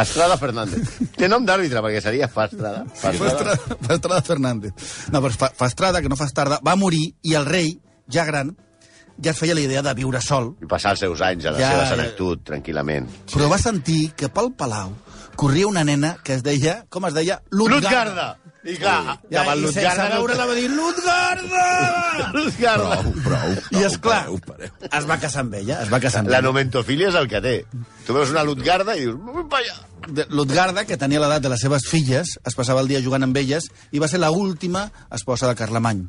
[0.01, 0.95] Estrada Fernández.
[1.19, 2.85] Té nom d'àrbitre, perquè seria fa Estrada.
[2.97, 3.57] Fa Estrada.
[3.59, 4.73] Fastrada, Fastrada Fernández.
[5.13, 7.75] No, però Fa- Fastrada, que no fa tarda, va morir i el rei,
[8.11, 8.55] ja gran,
[9.23, 11.61] ja es feia la idea de viure sol, I passar els seus anys a la
[11.61, 11.91] Ja, seva ja.
[11.93, 13.07] senectut, tranquil·lament.
[13.35, 14.91] però va sentir que pel palau
[15.37, 17.41] corria una nena que es deia, com es deia?
[17.53, 18.33] Lutgarda!
[18.65, 21.65] I clar, Ja, davant I sense veure-la va dir, Lutgarda!
[22.33, 22.97] Lutgarda!
[23.03, 23.57] Prou, prou.
[23.77, 24.71] I, és clar, Pareu, pareu.
[24.89, 26.47] es va casar amb ella, es va casar amb La ella.
[26.49, 27.55] nomentofília és el que té.
[28.07, 29.77] Tu veus una Lutgarda i dius, vull pa allà.
[30.33, 33.69] Lutgarda, que tenia l'edat de les seves filles, es passava el dia jugant amb elles
[33.93, 36.07] i va ser la última esposa de Carlemany.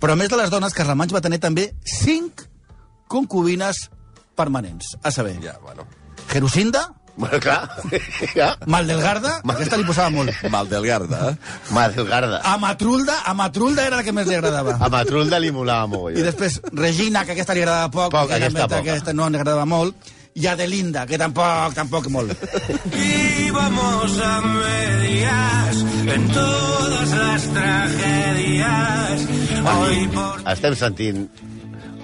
[0.00, 2.46] Però a més de les dones, Carlemany va tenir també cinc
[3.08, 3.88] concubines
[4.36, 4.94] permanents.
[5.02, 5.84] A saber, Ja, bueno.
[6.30, 7.68] Gerusinda, Bueno, clar,
[8.34, 8.54] clar.
[8.66, 10.30] Maldelgarda, aquesta li posava molt.
[10.50, 11.34] Maldelgarda, eh?
[11.76, 12.40] Madelgarda.
[12.54, 14.76] Amatrulda, Amatrulda era la que més li agradava.
[14.80, 16.22] A Matrulda li molava I molt.
[16.24, 18.80] després Regina, que aquesta li agradava poc, Poc, i aquesta aquesta, poca.
[18.90, 19.94] aquesta no li agradava molt,
[20.34, 22.32] i Adelinda, que tampoc, tampoc molt.
[22.94, 25.76] Íbamos a medias
[26.14, 29.26] en todas las tragedias.
[29.60, 31.26] Hoy por Estem sentint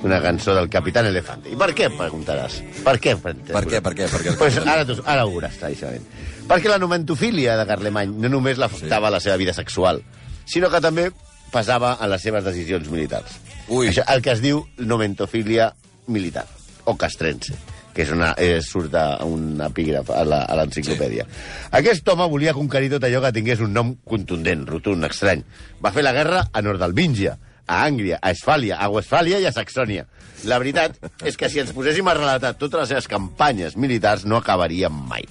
[0.03, 1.51] una cançó del Capitán Elefante.
[1.53, 2.59] I per què, preguntaràs?
[2.85, 3.15] Per què?
[3.23, 4.09] Per què, per què?
[4.13, 4.35] Per què?
[4.39, 6.05] Pues ara, tu, ara ho veuràs, claríssimament.
[6.47, 9.17] Perquè la nomentofília de Carlemany no només l'afectava sí.
[9.17, 10.03] la seva vida sexual,
[10.47, 11.09] sinó que també
[11.53, 13.41] pesava en les seves decisions militars.
[13.69, 13.89] Ui.
[13.91, 15.73] Això, el que es diu nomentofília
[16.13, 16.47] militar,
[16.85, 17.57] o castrense.
[17.97, 20.21] que és una, eh, surt a un epígraf a
[20.59, 21.25] l'enciclopèdia.
[21.25, 21.63] Sí.
[21.79, 25.41] Aquest home volia conquerir tot allò que tingués un nom contundent, rotund, estrany.
[25.81, 30.07] Va fer la guerra a Nordalbíngia, a Àngria, a Esfàlia, a Westfàlia i a Saxònia.
[30.47, 34.39] La veritat és que si ens poséssim a relatar totes les seves campanyes militars no
[34.41, 35.27] acabaríem mai.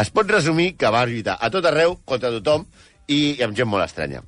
[0.00, 2.66] Es pot resumir que va lluitar a tot arreu, contra tothom,
[3.08, 4.24] i amb gent molt estranya.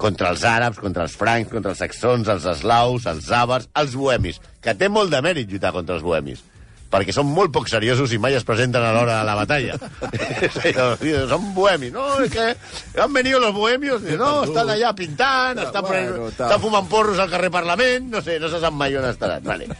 [0.00, 4.40] Contra els àrabs, contra els francs, contra els saxons, els eslaus, els àvars, els bohemis,
[4.62, 6.46] que té molt de mèrit lluitar contra els bohemis
[6.90, 9.76] perquè són molt poc seriosos i mai es presenten a l'hora de la batalla.
[11.30, 11.92] Són bohemis.
[11.94, 12.48] No, es que
[13.00, 14.02] han venido los bohemios.
[14.18, 16.48] No, estan allà pintant, estan, bueno, tal.
[16.48, 19.46] estan fumant porros al carrer Parlament, no sé, no se sap mai on estaran.
[19.46, 19.70] Vale.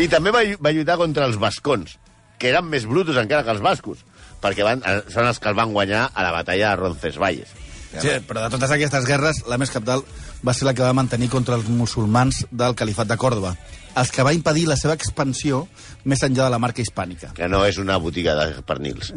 [0.00, 1.98] I també va, va lluitar contra els bascons,
[2.40, 4.02] que eren més brutos encara que els bascos,
[4.40, 7.65] perquè van, eh, són els que el van guanyar a la batalla de Roncesvalles.
[8.02, 10.06] Sí, però de totes aquestes guerres, la més capdalt
[10.46, 13.52] va ser la que va mantenir contra els musulmans del califat de Còrdoba,
[13.96, 15.64] els que va impedir la seva expansió
[16.04, 17.32] més enllà de la marca hispànica.
[17.34, 19.12] que no és una botiga de pernils.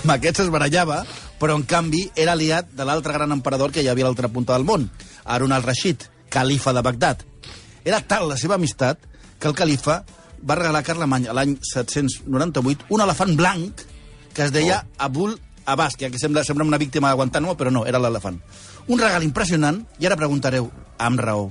[0.00, 1.04] amb aquests es barallava,
[1.38, 4.56] però en canvi era aliat de l'altre gran emperador que hi havia a l'altra punta
[4.56, 4.90] del món,
[5.24, 7.22] Harun al-Rashid, califa de Bagdad.
[7.84, 8.98] Era tal la seva amistat
[9.40, 10.02] que el califa
[10.46, 13.84] va regalar a Carlemany l'any 798 un elefant blanc
[14.32, 15.04] que es deia oh.
[15.06, 18.40] Abul Abbas, que aquí sembla, sembla una víctima de Guantánamo, però no, era l'elefant.
[18.88, 21.50] Un regal impressionant, i ara preguntareu, amb raó,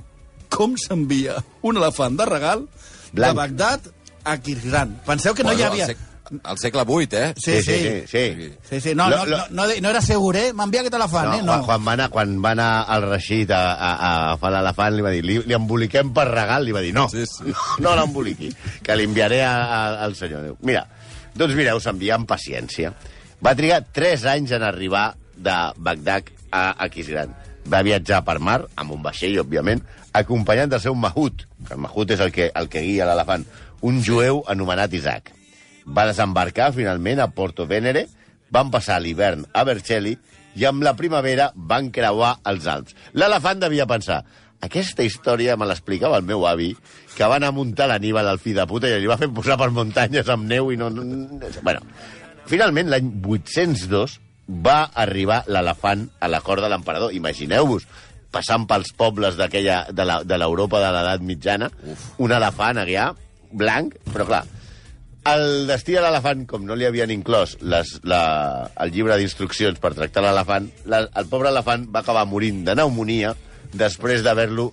[0.49, 2.67] com s'envia un elefant de regal
[3.13, 3.29] Blanc.
[3.29, 3.79] de Bagdad
[4.25, 4.99] a Kirguizistan?
[5.05, 5.85] Penseu que no hi havia...
[5.85, 6.05] Al, sec,
[6.43, 7.33] al segle VIII, eh?
[7.37, 7.77] Sí, sí.
[7.79, 8.03] sí.
[8.09, 8.49] sí.
[8.69, 10.51] Sí, sí, no, Lo- no, lo- no, no, no era segur, eh?
[10.53, 11.41] M'envia aquest elefant, eh?
[11.43, 11.65] No, No.
[11.65, 15.09] quan, va anar, quan va anar al Rashid a, a, a agafar l'elefant, li va
[15.15, 17.53] dir, li, li emboliquem per regal, li va dir, no, Sí, sí.
[17.79, 18.51] no l'emboliqui,
[18.83, 20.43] que l'enviaré a- a- al senyor.
[20.49, 20.85] Diu, Mira,
[21.33, 22.93] doncs mireu, s'envia amb paciència.
[23.39, 27.31] Va trigar 3 anys en arribar de Bagdad a Aquisgrán.
[27.69, 29.79] Va viatjar per mar, amb un vaixell, òbviament,
[30.17, 33.45] acompanyat del seu mahut, que el mahut és el que, el que guia l'elefant,
[33.85, 35.31] un jueu anomenat Isaac.
[35.87, 38.07] Va desembarcar, finalment, a Porto Venere,
[38.51, 40.17] van passar l'hivern a Vercelli
[40.59, 42.97] i amb la primavera van creuar els Alps.
[43.13, 44.23] L'elefant devia pensar
[44.65, 46.73] aquesta història me l'explicava el meu avi,
[47.15, 49.55] que va anar a muntar l'Aníbal al fill de puta i li va fer posar
[49.61, 50.89] per muntanyes amb neu i no...
[50.91, 51.85] no, no bueno,
[52.49, 54.17] finalment, l'any 802
[54.65, 57.13] va arribar l'elefant a la cort de l'emperador.
[57.13, 57.85] Imagineu-vos,
[58.33, 61.69] passant pels pobles d'aquella de la- de l'Europa de l'edat mitjana,
[62.17, 63.11] un elefant allà,
[63.51, 64.43] blanc, però clar,
[65.29, 69.93] el destí de l'elefant, com no li havien inclòs les, la, el llibre d'instruccions per
[69.97, 73.35] tractar l'elefant, el pobre elefant va acabar morint de pneumonia
[73.73, 74.71] després d'haver-lo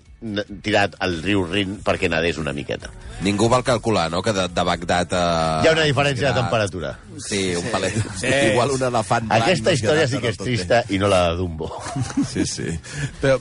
[0.64, 2.88] tirat al riu Rin perquè nadés una miqueta.
[3.24, 5.24] Ningú vol calcular, no?, que de, de Bagdad a...
[5.64, 6.94] Hi ha una diferència de temperatura.
[7.26, 7.96] Sí, un palet.
[8.20, 8.32] Sí.
[8.52, 9.42] Igual un elefant blanc...
[9.42, 11.70] Aquesta història sí que és trista i no la de Dumbo.
[12.32, 12.72] Sí, sí.
[13.20, 13.38] Però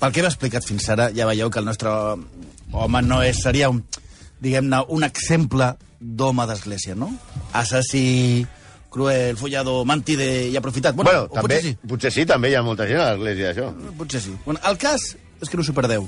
[0.00, 1.92] pel que hem explicat fins ara, ja veieu que el nostre
[2.74, 3.84] home no és, seria un,
[4.44, 7.08] diguem-ne, un exemple d'home d'església, no?
[7.56, 8.44] Assassí,
[8.94, 10.94] cruel, follado, mantide i aprofitat.
[10.94, 11.88] Bueno, Bueno, també, potser sí.
[11.90, 13.70] potser sí, també hi ha molta gent a l'església, això.
[13.98, 14.34] Potser sí.
[14.46, 15.10] Bueno, el cas
[15.42, 16.06] és que no s'ho perdeu.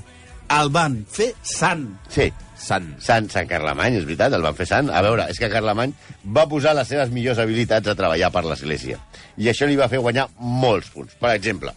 [0.56, 1.88] El van fer sant.
[2.08, 2.86] Sí, Sant.
[3.04, 4.88] Sant, Sant Carlemany, és veritat, el van fer sant.
[4.88, 5.90] A veure, és que Carlemany
[6.32, 8.96] va posar les seves millors habilitats a treballar per l'Església.
[9.36, 11.12] I això li va fer guanyar molts punts.
[11.20, 11.74] Per exemple,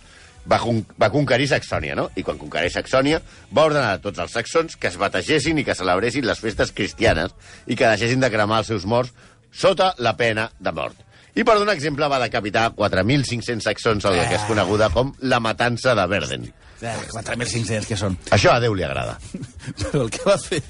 [0.50, 2.08] va, con va conquerir Saxònia, no?
[2.16, 3.20] I quan conquereix Saxònia,
[3.52, 7.36] va ordenar a tots els saxons que es bategessin i que celebressin les festes cristianes
[7.68, 9.12] i que deixessin de cremar els seus morts
[9.52, 11.06] sota la pena de mort.
[11.36, 15.94] I per donar exemple va decapitar 4.500 saxons al que és coneguda com la matança
[15.96, 16.48] de Verden.
[16.82, 18.18] Eh, 4.500 que són.
[18.36, 19.18] Això a Déu li agrada.
[19.84, 20.62] Però el que va fer...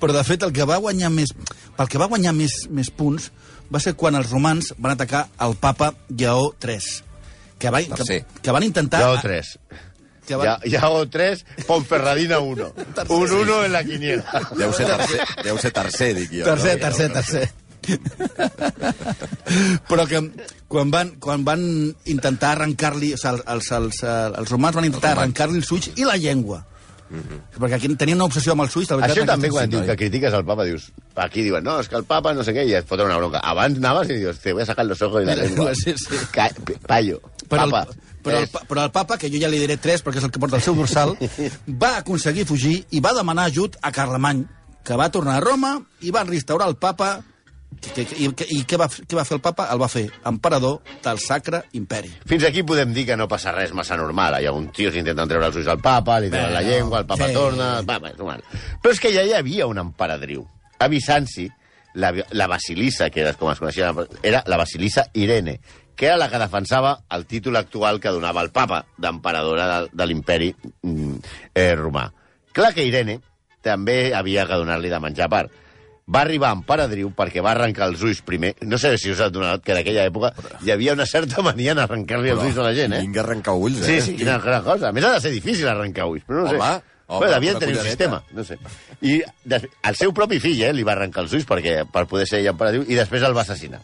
[0.00, 1.30] Però, de fet, el que va guanyar més...
[1.76, 3.28] Pel que va guanyar més, més punts
[3.70, 6.80] va ser quan els romans van atacar el papa Lleó III.
[7.58, 9.04] Que, va, que, que van intentar...
[9.04, 9.52] Lleó 3.
[10.26, 12.72] Que van, Ya, Yago 3, Ponferradina 1.
[13.08, 14.42] Un 1 en la quiniela.
[14.58, 16.44] Deu ser tercer, deu ser tercer dic jo.
[16.48, 16.84] Tercer, no?
[16.88, 17.46] tercer, tercer.
[19.88, 20.22] Però que
[20.68, 21.62] quan van, quan van
[22.06, 23.14] intentar arrencar-li...
[23.16, 26.64] O sigui, els, els, els romans van intentar arrencar-li els ulls i la llengua.
[27.08, 28.90] Perquè aquí tenien una obsessió amb els ulls.
[28.92, 30.90] veritat, Això també, quan diu que critiques al papa, dius...
[31.18, 33.40] Aquí diuen, no, és que el papa no sé què, i et foten una bronca.
[33.42, 35.72] Abans anaves i dius, te voy a sacar los ojos y la I la lengua.
[35.82, 36.20] sí, sí.
[36.34, 36.50] Ca
[36.86, 37.86] payo, Però, papa.
[37.88, 40.34] el, però, el, però el papa, que jo ja li diré tres perquè és el
[40.34, 41.16] que porta el seu dorsal,
[41.82, 44.44] va aconseguir fugir i va demanar ajut a Carlemany,
[44.84, 47.22] que va tornar a Roma i va restaurar el papa
[47.78, 49.68] i, que, i què, va, què va fer el papa?
[49.72, 52.10] El va fer emperador del Sacre Imperi.
[52.28, 54.38] Fins aquí podem dir que no passa res massa normal.
[54.40, 57.02] Hi ha un tio que intenten treure els ulls al papa, li treuen la llengua,
[57.04, 57.36] el papa sí.
[57.36, 57.70] torna...
[57.86, 58.44] Va, va, és normal.
[58.82, 60.46] Però és que ja hi havia un emperadriu.
[60.78, 61.48] A Bizanci,
[61.98, 65.58] la, la basilissa, que era com es coneixia, era la basilissa Irene,
[65.98, 70.06] que era la que defensava el títol actual que donava el papa d'emperadora de, de
[70.06, 71.14] l'imperi mm,
[71.54, 72.06] eh, romà.
[72.54, 73.18] Clar que Irene
[73.66, 75.50] també havia que donar-li de menjar part.
[76.08, 78.54] Va arribar en Paradriu perquè va arrencar els ulls primer.
[78.64, 80.30] No sé si us ha donat que en aquella època
[80.64, 83.00] hi havia una certa mania en arrencar-li els ulls a la gent, eh?
[83.04, 84.00] Vinga arrencar ulls, Sí, eh?
[84.06, 84.88] sí, quina gran cosa.
[84.88, 86.94] A més, ha de ser difícil arrencar ulls, però no Home, sé.
[87.08, 88.56] home, Bé, devia tenir un sistema, no sé.
[89.04, 89.18] I
[89.52, 92.48] el seu propi fill eh, li va arrencar els ulls perquè, per poder ser ell
[92.54, 93.82] emperadriu i després el va assassinar.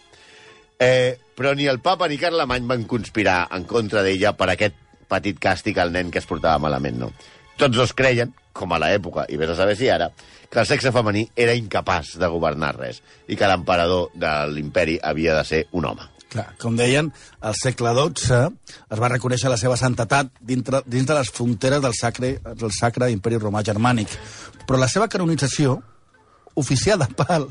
[0.80, 4.74] Eh, però ni el papa ni Carlemany van conspirar en contra d'ella per aquest
[5.12, 7.12] petit càstig al nen que es portava malament, no?
[7.60, 10.08] Tots dos creien, com a l'època, i vés a saber si ara,
[10.48, 15.34] que el sexe femení era incapaç de governar res i que l'emperador de l'imperi havia
[15.36, 16.06] de ser un home.
[16.34, 17.12] Clar, com deien,
[17.46, 18.38] al segle XII
[18.90, 23.10] es va reconèixer la seva santetat dintre, dins de les fronteres del sacre, del sacre
[23.12, 24.14] imperi romà germànic.
[24.66, 25.76] Però la seva canonització,
[26.58, 27.46] oficiada pel,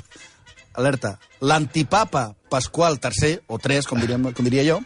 [0.76, 4.82] alerta, l'antipapa Pasqual III, o 3, com, diríem, com diria jo,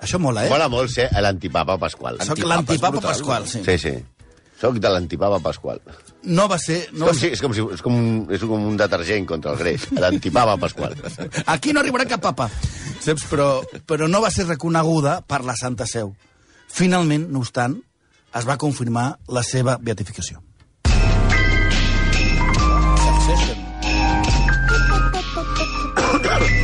[0.00, 0.50] això mola, eh?
[0.50, 2.18] Mola molt ser l'antipapa Pasqual.
[2.22, 3.02] Soc Antipapa l'antipapa.
[3.04, 3.62] Pasqual, sí.
[3.66, 3.94] Sí, sí.
[4.60, 5.78] Soc de l'antipapa Pasqual.
[6.28, 6.82] No va ser...
[6.92, 9.54] No és, com si, és, com si, és, com un, és com un detergent contra
[9.54, 9.86] el greix.
[9.96, 10.96] L'antipapa Pasqual.
[11.54, 12.50] Aquí no arribarà cap papa.
[13.00, 13.24] Saps?
[13.30, 13.48] Però,
[13.88, 16.12] però no va ser reconeguda per la Santa Seu.
[16.70, 17.78] Finalment, no obstant,
[18.36, 20.44] es va confirmar la seva beatificació.
[23.00, 23.66] Succession.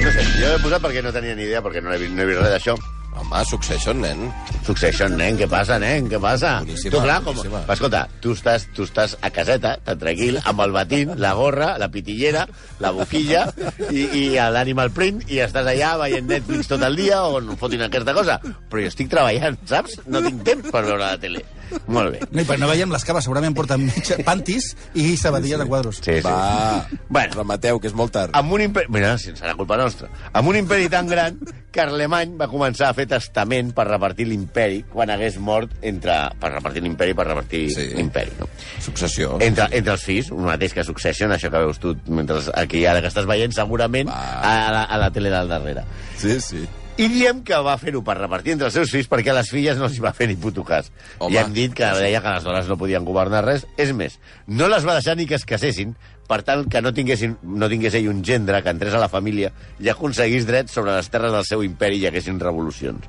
[0.07, 2.29] No sé, jo he posat perquè no tenia ni idea, perquè no he, no he
[2.29, 2.77] vist res d'això.
[3.17, 4.29] Home, Succession, nen.
[4.67, 6.09] Succession, nen, què passa, nen?
[6.11, 6.59] Què passa?
[6.65, 7.33] Boníssima, tu, clar, com...
[7.33, 7.63] boníssima.
[7.73, 11.89] Escolta, tu estàs, tu estàs a caseta, tan tranquil, amb el batín, la gorra, la
[11.93, 12.45] pitillera,
[12.85, 13.47] la boquilla
[13.89, 17.87] i, i l'animal print, i estàs allà veient Netflix tot el dia o no fotin
[17.89, 18.39] aquesta cosa.
[18.45, 20.01] Però jo estic treballant, saps?
[20.07, 21.47] No tinc temps per veure la tele.
[21.87, 22.21] Molt bé.
[22.31, 26.01] No, i per no veiem les caves, segurament porten mitja, pantis i sabatilles de quadros.
[26.03, 26.23] Sí, sí.
[26.27, 27.35] Va, Bueno.
[27.41, 28.35] remateu, que és molt tard.
[28.37, 28.87] Amb un imperi...
[28.93, 30.09] Mira, si serà culpa nostra.
[30.33, 31.39] Amb un imperi tan gran,
[31.77, 36.15] Carlemany va començar a fer testament per repartir l'imperi quan hagués mort entre...
[36.41, 37.89] per repartir l'imperi, per repartir Sí.
[37.97, 38.49] l'imperi, no?
[38.81, 39.37] Successió.
[39.41, 43.03] Entre, entre els fills, un mateix que Succession, això que veus tu mentre aquí ara
[43.05, 44.41] que estàs veient, segurament Va.
[44.41, 45.85] a la, a la tele del darrere.
[46.17, 46.65] Sí, sí.
[46.97, 49.77] I diem que va fer-ho per repartir entre els seus fills perquè a les filles
[49.77, 50.87] no els hi va fer ni puto cas.
[51.19, 51.35] Home.
[51.35, 53.67] I hem dit que deia que les dones no podien governar res.
[53.77, 54.17] És més,
[54.49, 55.93] no les va deixar ni que es casessin,
[56.27, 59.53] per tant que no, tinguessin, no tingués ell un gendre que entrés a la família
[59.77, 63.05] i aconseguís drets sobre les terres del seu imperi i hi haguessin revolucions.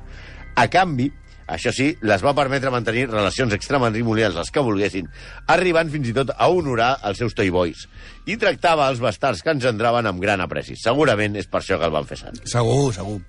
[0.60, 1.08] A canvi,
[1.48, 5.08] això sí, les va permetre mantenir relacions extramatrimonials les que volguessin,
[5.56, 7.88] arribant fins i tot a honorar els seus toy boys.
[8.28, 10.76] I tractava els bastards que engendraven amb gran apreci.
[10.76, 12.44] Segurament és per això que el van fer sant.
[12.44, 13.22] Segur, segur.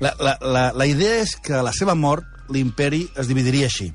[0.00, 3.90] La, la, la, la idea és que a la seva mort l'imperi es dividiria així.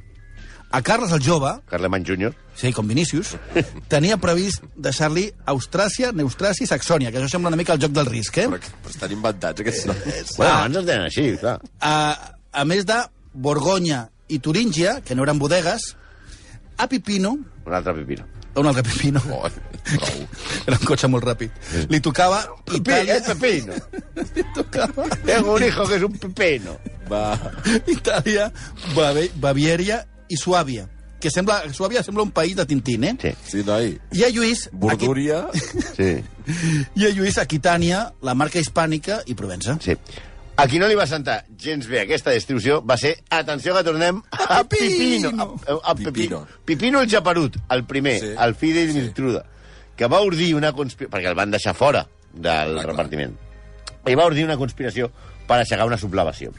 [0.73, 2.33] A Carles el Jove, Carlemany Júnior.
[2.57, 3.35] sí, com Vinícius,
[3.93, 8.09] tenia previst deixar-li Austràcia, Neustràcia i Saxònia, que això sembla una mica el joc del
[8.09, 8.47] risc, eh?
[8.49, 10.33] Però, però estan inventats, aquests noms.
[10.37, 11.59] Bueno, abans es deien així, clar.
[11.79, 11.93] A,
[12.51, 12.97] a més de
[13.33, 15.91] Borgonya i Turíngia, que no eren bodegues,
[16.77, 18.25] a Pipino, Un altre pipino.
[18.57, 19.47] un altre Pipino, Oh,
[19.83, 20.23] prou.
[20.67, 21.51] era un cotxe molt ràpid,
[21.89, 22.41] li tocava
[22.73, 23.73] Itàlia, Es pepino.
[24.35, 26.77] li tocava Tengo un hijo que es un pepino.
[27.11, 27.35] Va.
[27.87, 28.49] Itàlia,
[29.35, 30.87] Baviera i Suàbia,
[31.19, 33.15] que sembla, Suàbia sembla un país de Tintín, eh?
[33.21, 33.97] Sí, Sí, noi.
[34.11, 34.69] I a Lluís...
[34.71, 35.45] Bordúria.
[35.97, 36.17] sí,
[36.95, 39.77] I a Lluís, Aquitània, la marca hispànica i Provença.
[39.81, 39.95] sí.
[40.55, 44.19] A qui no li va sentar gens bé aquesta distribució va ser, atenció que tornem
[44.29, 45.31] a Pipino.
[45.65, 46.11] A, a Pipino.
[46.13, 46.41] Pipino.
[46.63, 48.27] Pipino el Japerut, el primer, Sí.
[48.37, 49.41] el fill de Miltruda,
[49.97, 51.11] que va ordir una conspiració...
[51.13, 52.85] Perquè el van deixar fora del clar.
[52.91, 53.35] repartiment.
[54.09, 55.09] I va ordir una conspiració
[55.47, 56.53] per aixecar una sublevació.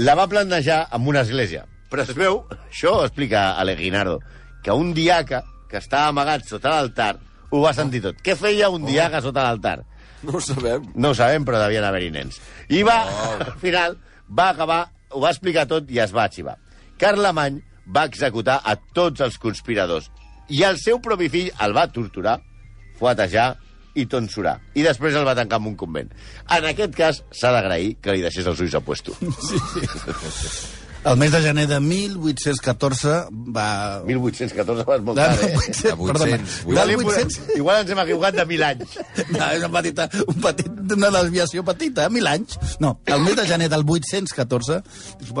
[0.00, 1.66] La va planejar amb una església.
[1.90, 4.20] Però es veu, això ho explica Aleguinardo,
[4.62, 7.16] que un diaca que estava amagat sota l'altar
[7.50, 8.20] ho va sentir tot.
[8.22, 9.80] Què feia un diaca sota l'altar?
[10.22, 10.86] No ho sabem.
[10.94, 12.38] No ho sabem, però devien haver-hi nens.
[12.70, 13.00] I va,
[13.48, 13.96] al final,
[14.30, 16.56] va acabar, ho va explicar tot i es va arxivar.
[17.00, 17.58] Carlemany
[17.90, 20.10] va executar a tots els conspiradors
[20.50, 22.38] i el seu propi fill el va torturar,
[23.00, 23.54] fuetejar
[23.98, 24.60] i tonsurar.
[24.78, 26.12] I després el va tancar en un convent.
[26.54, 29.16] En aquest cas, s'ha d'agrair que li deixés els ulls a puesto.
[31.02, 33.12] El mes de gener de 1814
[33.56, 34.02] va...
[34.04, 35.54] 1814 va molt tard, eh?
[35.56, 37.56] 1800, De 800, perdona, Igual, del li hem posat- 800...
[37.56, 38.98] igual ens hem equivocat de mil anys.
[39.30, 42.58] No, és una petita, un petit, una desviació petita, mil anys.
[42.84, 44.82] No, el mes de gener del 814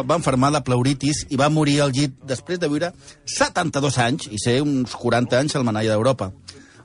[0.00, 2.94] va enfermar de pleuritis i va morir al llit després de viure
[3.28, 6.32] 72 anys i ser uns 40 anys al manalla d'Europa.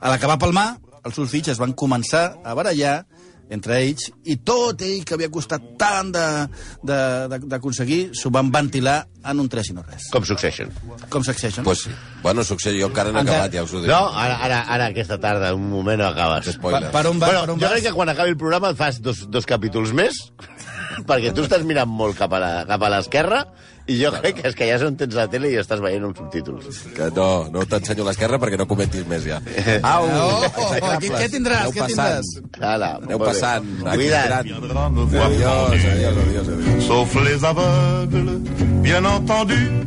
[0.00, 3.04] A l'acabar pel mar, els seus fills es van començar a barallar
[3.48, 6.48] entre ells, i tot ell que havia costat tant de-
[6.82, 10.08] de- de- d'aconseguir, s'ho van ventilar en un tres i no res.
[10.10, 10.72] Com Succession.
[11.08, 11.62] Com Succession.
[11.64, 11.90] Pues sí.
[12.24, 13.88] Bueno, Successió, jo encara no he Encara- acabat, ja us ho dic.
[13.88, 16.54] No, ara, ara, ara aquesta tarda, un moment, no acabes.
[16.56, 16.90] Spoiler.
[16.90, 17.72] per, per on va, Bueno, per on jo vas?
[17.72, 20.32] crec que quan acabi el programa et fas dos, dos capítols més
[21.06, 23.46] perquè tu estàs mirant molt la- cap a l'esquerra
[23.86, 26.04] i jo crec que és que ja és on tens la tele i estàs veient
[26.08, 26.80] uns subtítols.
[26.96, 29.38] Que no, no t'ensenyo l'esquerra perquè no comentis més ja.
[29.82, 30.06] Au!
[30.10, 31.10] Oh, execrables.
[31.10, 32.22] què- què tindràs, Aneu què passant.
[32.34, 32.64] tindràs?
[32.72, 33.64] Hala, Aneu passant.
[33.86, 34.32] Cuida't.
[34.42, 36.84] adiós, adiós, adiós.
[36.86, 38.40] sauf les aveugles,
[38.82, 39.86] bien entendu.